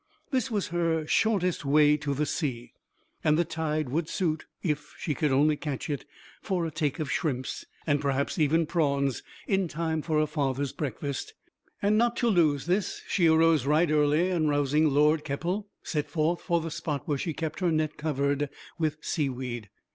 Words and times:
This 0.31 0.49
was 0.49 0.69
her 0.69 1.05
shortest 1.05 1.63
way 1.63 1.95
to 1.97 2.15
the 2.15 2.25
sea, 2.25 2.73
and 3.23 3.37
the 3.37 3.45
tide 3.45 3.89
would 3.89 4.09
suit 4.09 4.47
(if 4.63 4.95
she 4.97 5.13
could 5.13 5.31
only 5.31 5.55
catch 5.55 5.91
it) 5.91 6.05
for 6.41 6.65
a 6.65 6.71
take 6.71 6.97
of 6.97 7.11
shrimps, 7.11 7.65
and 7.85 8.01
perhaps 8.01 8.39
even 8.39 8.65
prawns, 8.65 9.21
in 9.45 9.67
time 9.67 10.01
for 10.01 10.17
her 10.17 10.25
father's 10.25 10.71
breakfast. 10.73 11.35
And 11.83 11.99
not 11.99 12.17
to 12.17 12.29
lose 12.29 12.65
this, 12.65 13.03
she 13.07 13.27
arose 13.27 13.67
right 13.67 13.91
early, 13.91 14.31
and 14.31 14.49
rousing 14.49 14.89
Lord 14.89 15.23
Keppel, 15.23 15.67
set 15.83 16.09
forth 16.09 16.41
for 16.41 16.59
the 16.61 16.71
spot 16.71 17.07
where 17.07 17.19
she 17.19 17.33
kept 17.35 17.59
her 17.59 17.71
net 17.71 17.97
covered 17.97 18.49
with 18.79 18.97
sea 19.01 19.29
weed. 19.29 19.69